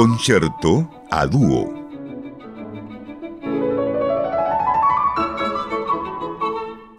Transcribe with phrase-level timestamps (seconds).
[0.00, 1.74] Concierto a dúo.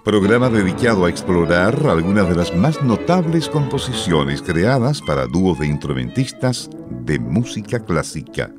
[0.03, 6.69] Programa dedicado a explorar algunas de las más notables composiciones creadas para dúos de instrumentistas
[6.91, 8.53] de música clásica.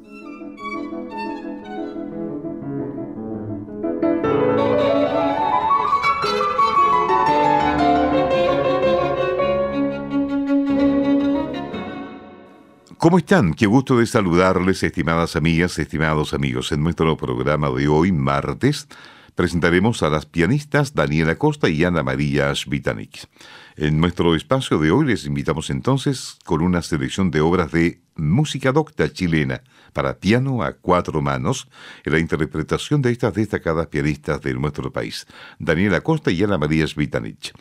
[13.03, 13.55] ¿Cómo están?
[13.55, 16.71] Qué gusto de saludarles, estimadas amigas, estimados amigos.
[16.71, 18.87] En nuestro programa de hoy, martes,
[19.35, 23.29] presentaremos a las pianistas Daniela Costa y Ana María Svitanik.
[23.75, 28.73] En nuestro espacio de hoy les invitamos entonces con una selección de obras de música
[28.73, 29.63] docta chilena
[29.93, 31.69] para piano a cuatro manos
[32.05, 35.27] en la interpretación de estas destacadas pianistas de nuestro país,
[35.59, 37.53] Daniela Costa y Ana María Svitanich.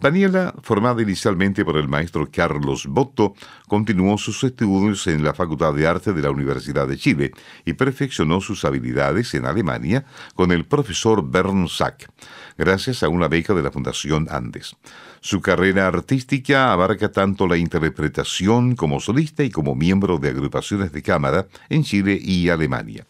[0.00, 3.34] Daniela, formada inicialmente por el maestro Carlos Botto,
[3.68, 7.32] continuó sus estudios en la Facultad de Arte de la Universidad de Chile
[7.64, 10.04] y perfeccionó sus habilidades en Alemania
[10.34, 12.10] con el profesor Bern Sack,
[12.58, 14.76] gracias a una beca de la Fundación Andes.
[15.20, 21.02] Su carrera artística abarca tanto la interpretación como solista y como miembro de agrupaciones de
[21.02, 23.06] cámara en Chile y Alemania.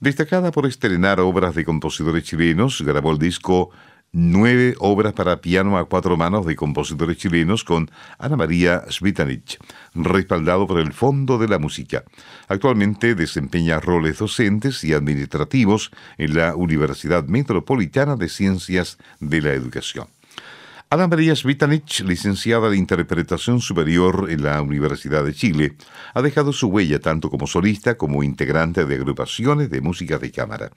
[0.00, 3.70] Destacada por estrenar obras de compositores chilenos, grabó el disco
[4.12, 9.56] Nueve obras para piano a cuatro manos de compositores chilenos con Ana María Svitanich,
[9.94, 12.02] respaldado por el Fondo de la Música.
[12.48, 20.08] Actualmente desempeña roles docentes y administrativos en la Universidad Metropolitana de Ciencias de la Educación.
[20.92, 25.76] Ana María Svitanich, licenciada de Interpretación Superior en la Universidad de Chile,
[26.14, 30.72] ha dejado su huella tanto como solista como integrante de agrupaciones de música de cámara.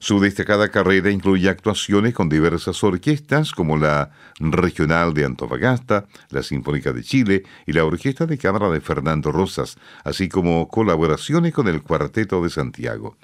[0.00, 4.10] Su destacada carrera incluye actuaciones con diversas orquestas como la
[4.40, 9.76] Regional de Antofagasta, la Sinfónica de Chile y la Orquesta de Cámara de Fernando Rosas,
[10.02, 13.16] así como colaboraciones con el Cuarteto de Santiago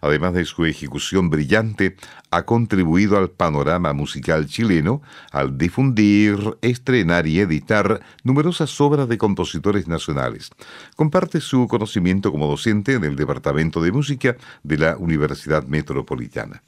[0.00, 1.96] además de su ejecución brillante,
[2.30, 9.88] ha contribuido al panorama musical chileno al difundir, estrenar y editar numerosas obras de compositores
[9.88, 10.50] nacionales.
[10.96, 16.62] Comparte su conocimiento como docente en el Departamento de Música de la Universidad Metropolitana.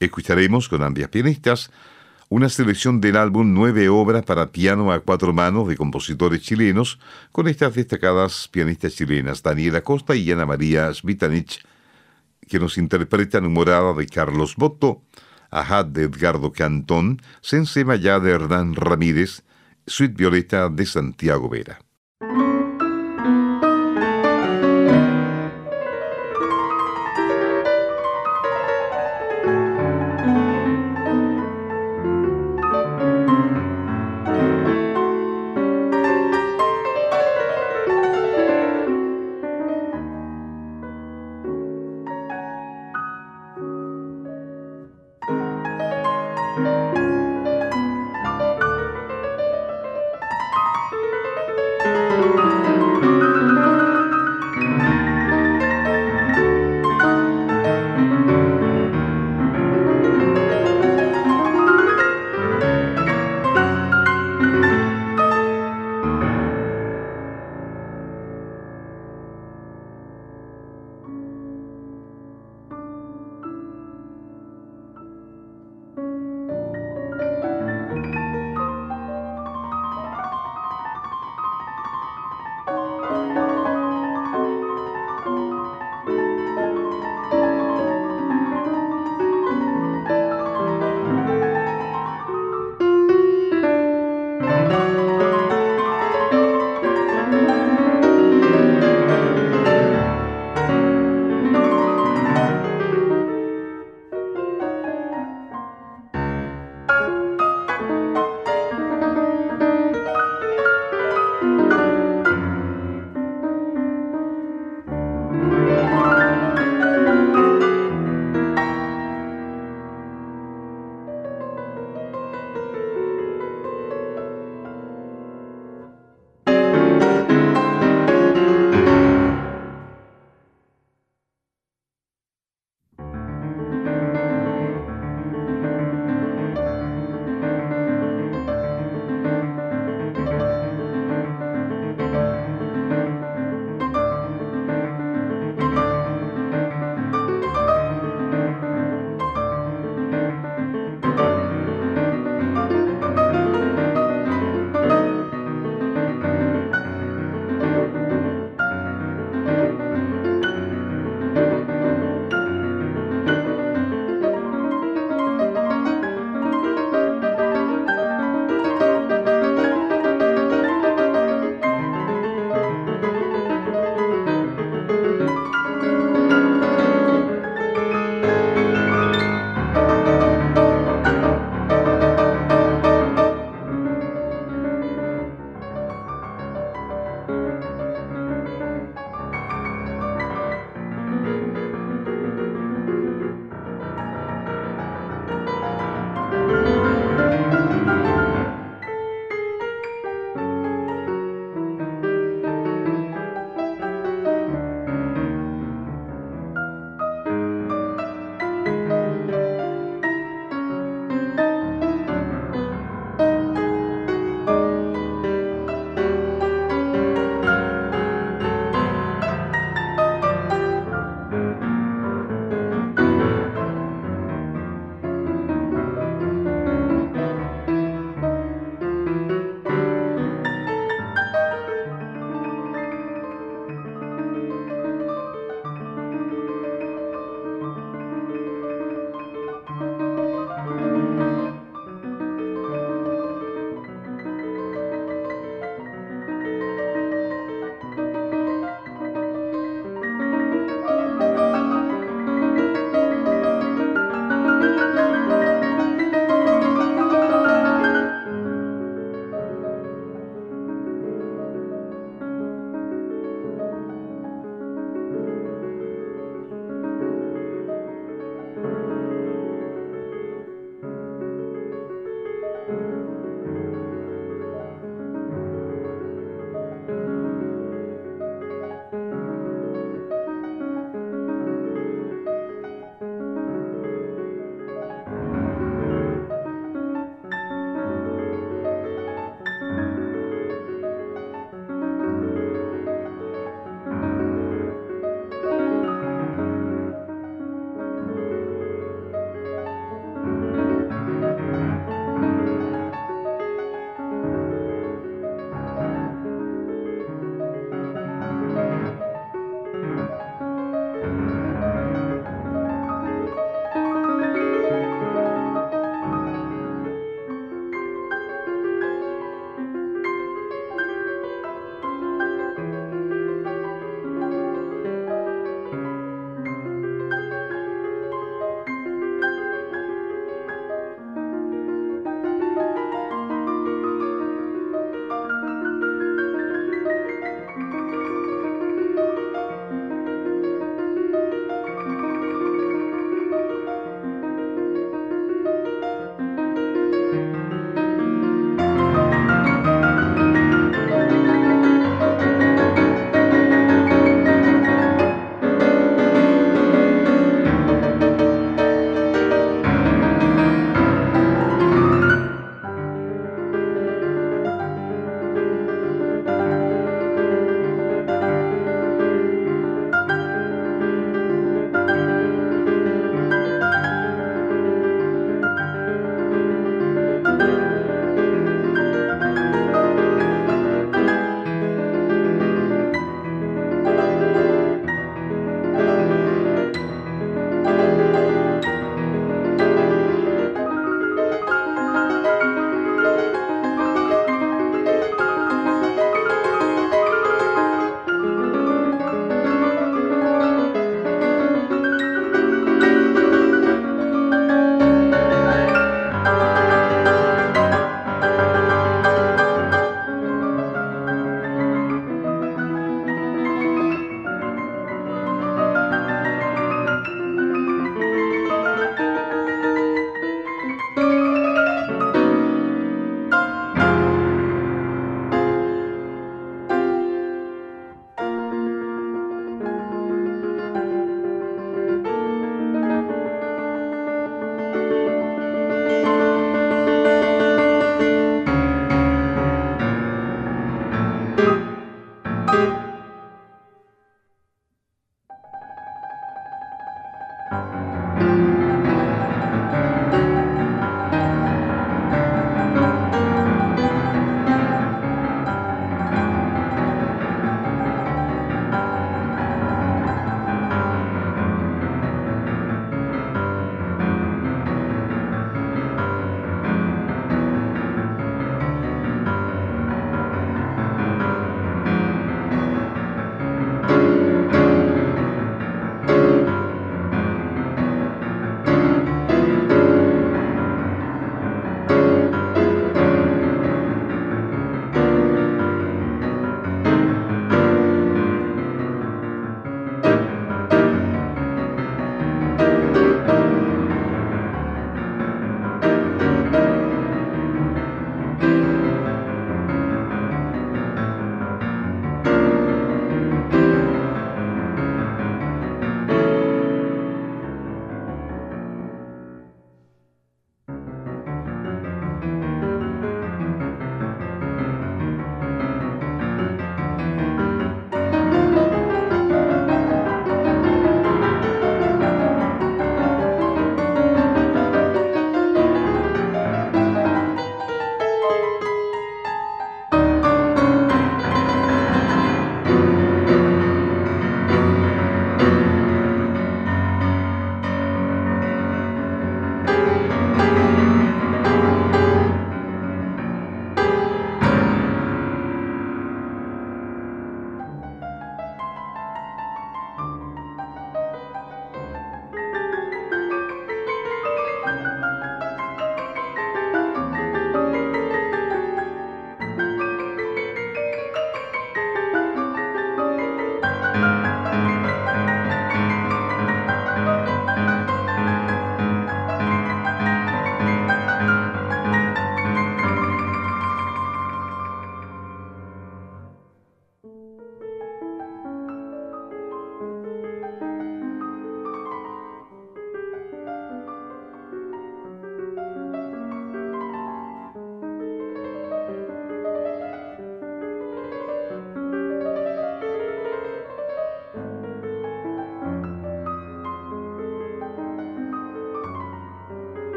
[0.00, 1.70] Escucharemos con ambas pianistas
[2.28, 6.98] una selección del álbum Nueve obras para piano a cuatro manos de compositores chilenos,
[7.30, 11.64] con estas destacadas pianistas chilenas, Daniela Costa y Ana María Svitanich,
[12.48, 15.02] que nos interpreta Morada de Carlos Boto,
[15.50, 19.44] Ajad de Edgardo Cantón, Sensema ya de Hernán Ramírez,
[19.86, 21.83] Suite Violeta de Santiago Vera.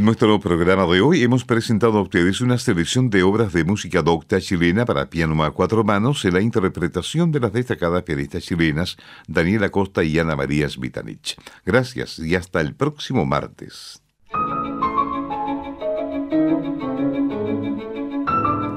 [0.00, 4.00] En nuestro programa de hoy hemos presentado a ustedes una selección de obras de música
[4.00, 8.96] docta chilena para piano a cuatro manos en la interpretación de las destacadas pianistas chilenas
[9.28, 11.36] Daniela Costa y Ana María Svitanich.
[11.66, 14.00] Gracias y hasta el próximo martes.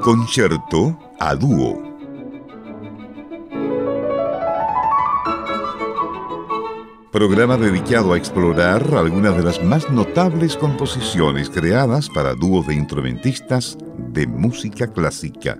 [0.02, 1.93] Concierto a dúo.
[7.14, 13.78] Programa dedicado a explorar algunas de las más notables composiciones creadas para dúos de instrumentistas
[14.12, 15.60] de música clásica.